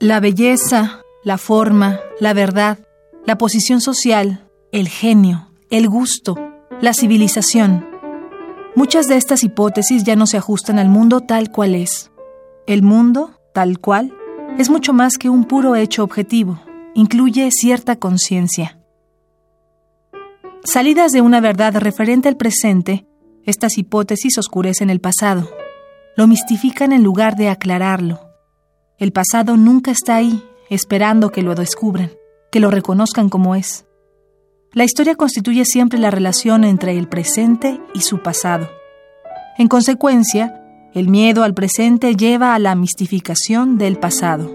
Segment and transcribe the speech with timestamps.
[0.00, 2.78] La belleza, la forma, la verdad,
[3.26, 6.36] la posición social, el genio, el gusto,
[6.80, 7.84] la civilización.
[8.76, 12.12] Muchas de estas hipótesis ya no se ajustan al mundo tal cual es.
[12.68, 14.14] El mundo, tal cual,
[14.56, 16.60] es mucho más que un puro hecho objetivo,
[16.94, 18.78] incluye cierta conciencia.
[20.62, 23.04] Salidas de una verdad referente al presente,
[23.44, 25.50] estas hipótesis oscurecen el pasado,
[26.16, 28.27] lo mistifican en lugar de aclararlo
[28.98, 32.10] el pasado nunca está ahí, esperando que lo descubran,
[32.50, 33.86] que lo reconozcan como es.
[34.72, 38.68] La historia constituye siempre la relación entre el presente y su pasado.
[39.56, 40.62] En consecuencia,
[40.94, 44.52] el miedo al presente lleva a la mistificación del pasado.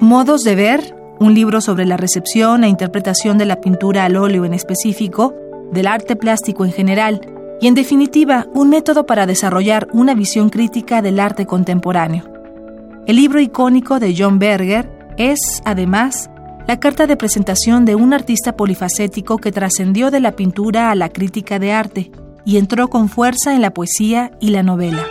[0.00, 4.44] Modos de ver, un libro sobre la recepción e interpretación de la pintura al óleo
[4.44, 5.34] en específico,
[5.72, 11.02] del arte plástico en general y en definitiva un método para desarrollar una visión crítica
[11.02, 12.24] del arte contemporáneo.
[13.06, 16.30] El libro icónico de John Berger es, además,
[16.66, 21.10] la carta de presentación de un artista polifacético que trascendió de la pintura a la
[21.10, 22.10] crítica de arte
[22.44, 25.04] y entró con fuerza en la poesía y la novela.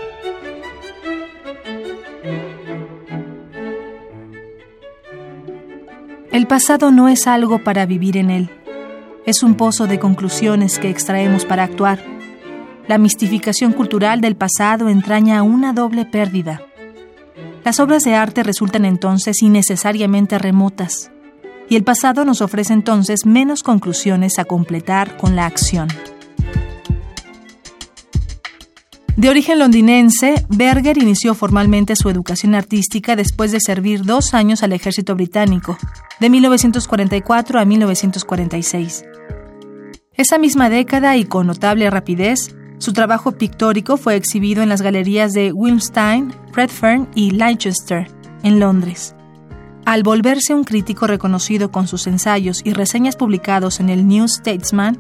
[6.31, 8.49] El pasado no es algo para vivir en él,
[9.25, 12.12] es un pozo de conclusiones que extraemos para actuar
[12.94, 16.61] la mistificación cultural del pasado entraña una doble pérdida.
[17.66, 21.09] Las obras de arte resultan entonces innecesariamente remotas,
[21.67, 25.88] y el pasado nos ofrece entonces menos conclusiones a completar con la acción.
[29.17, 34.71] De origen londinense, Berger inició formalmente su educación artística después de servir dos años al
[34.71, 35.80] ejército británico,
[36.19, 39.03] de 1944 a 1946.
[40.14, 45.32] Esa misma década y con notable rapidez, su trabajo pictórico fue exhibido en las galerías
[45.32, 48.11] de Wilmstein, Redfern y Leicester,
[48.44, 49.16] en Londres.
[49.86, 54.99] Al volverse un crítico reconocido con sus ensayos y reseñas publicados en el New Statesman,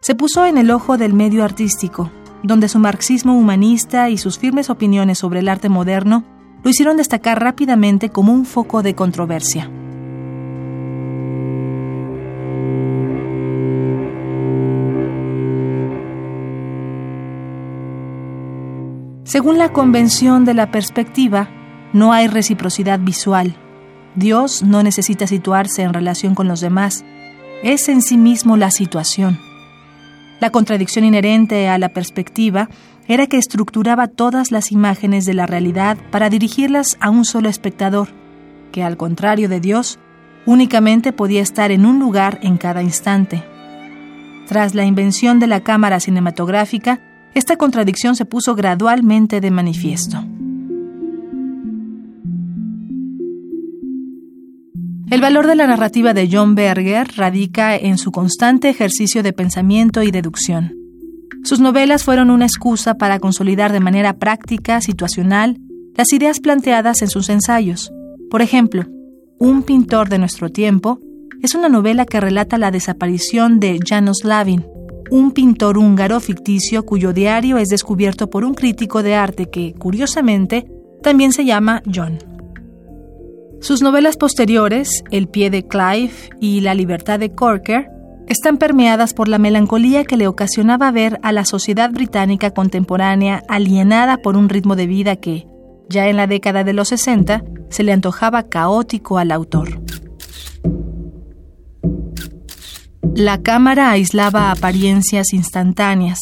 [0.00, 2.10] se puso en el ojo del medio artístico,
[2.42, 6.24] donde su marxismo humanista y sus firmes opiniones sobre el arte moderno
[6.64, 9.70] lo hicieron destacar rápidamente como un foco de controversia.
[19.28, 21.50] Según la convención de la perspectiva,
[21.92, 23.56] no hay reciprocidad visual.
[24.14, 27.04] Dios no necesita situarse en relación con los demás,
[27.62, 29.38] es en sí mismo la situación.
[30.40, 32.70] La contradicción inherente a la perspectiva
[33.06, 38.08] era que estructuraba todas las imágenes de la realidad para dirigirlas a un solo espectador,
[38.72, 39.98] que al contrario de Dios,
[40.46, 43.44] únicamente podía estar en un lugar en cada instante.
[44.46, 47.02] Tras la invención de la cámara cinematográfica,
[47.38, 50.24] esta contradicción se puso gradualmente de manifiesto.
[55.10, 60.02] El valor de la narrativa de John Berger radica en su constante ejercicio de pensamiento
[60.02, 60.74] y deducción.
[61.44, 65.58] Sus novelas fueron una excusa para consolidar de manera práctica, situacional,
[65.96, 67.90] las ideas planteadas en sus ensayos.
[68.30, 68.84] Por ejemplo,
[69.40, 70.98] Un pintor de nuestro tiempo
[71.40, 74.64] es una novela que relata la desaparición de Janos Lavin,
[75.10, 80.70] un pintor húngaro ficticio cuyo diario es descubierto por un crítico de arte que, curiosamente,
[81.02, 82.18] también se llama John.
[83.60, 87.88] Sus novelas posteriores, El pie de Clive y La libertad de Corker,
[88.28, 94.18] están permeadas por la melancolía que le ocasionaba ver a la sociedad británica contemporánea alienada
[94.18, 95.46] por un ritmo de vida que,
[95.88, 99.80] ya en la década de los 60, se le antojaba caótico al autor.
[103.18, 106.20] La cámara aislaba apariencias instantáneas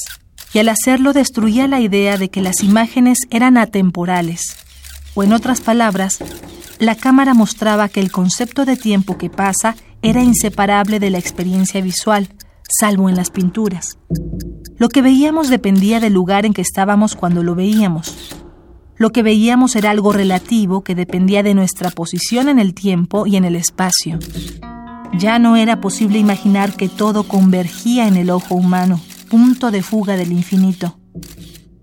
[0.55, 4.57] y al hacerlo destruía la idea de que las imágenes eran atemporales.
[5.15, 6.17] O en otras palabras,
[6.79, 11.83] la cámara mostraba que el concepto de tiempo que pasa era inseparable de la experiencia
[11.83, 12.31] visual,
[12.67, 13.99] salvo en las pinturas.
[14.79, 18.17] Lo que veíamos dependía del lugar en que estábamos cuando lo veíamos.
[18.97, 23.37] Lo que veíamos era algo relativo que dependía de nuestra posición en el tiempo y
[23.37, 24.19] en el espacio.
[25.19, 30.17] Ya no era posible imaginar que todo convergía en el ojo humano, punto de fuga
[30.17, 30.99] del infinito.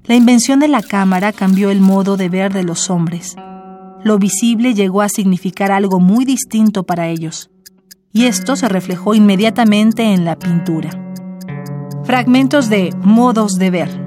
[0.05, 3.35] La invención de la cámara cambió el modo de ver de los hombres.
[4.03, 7.49] Lo visible llegó a significar algo muy distinto para ellos,
[8.11, 10.89] y esto se reflejó inmediatamente en la pintura.
[12.03, 14.02] Fragmentos de Modos de ver.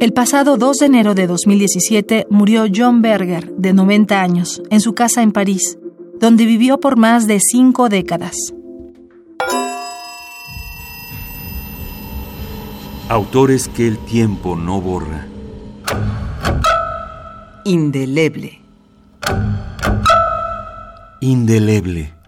[0.00, 4.94] El pasado 2 de enero de 2017 murió John Berger, de 90 años, en su
[4.94, 5.78] casa en París,
[6.18, 8.34] donde vivió por más de cinco décadas.
[13.10, 15.26] Autores que el tiempo no borra.
[17.66, 18.58] Indeleble.
[21.20, 22.19] Indeleble.